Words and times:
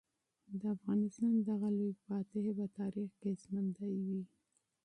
د 0.59 0.61
افغانستان 0.75 1.31
دغه 1.49 1.69
لوی 1.77 1.93
فاتح 2.05 2.43
په 2.57 2.65
تاریخ 2.77 3.09
کې 3.21 3.31
ژوندی 3.41 3.93
دی. 4.05 4.21